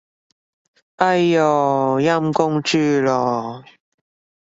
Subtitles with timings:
[0.95, 3.63] 哎唷，陰公豬咯